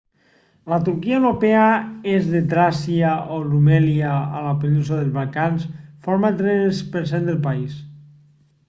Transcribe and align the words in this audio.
la 0.71 0.77
turquia 0.85 1.17
europea 1.19 1.65
est 2.13 2.31
de 2.37 2.41
tràcia 2.53 3.11
o 3.35 3.37
rumèlia 3.45 4.15
a 4.39 4.43
la 4.49 4.57
península 4.65 4.99
dels 5.03 5.15
balcans 5.21 5.71
forma 6.09 6.35
el 6.35 6.43
3% 6.45 7.25
del 7.31 7.41
país 7.49 7.81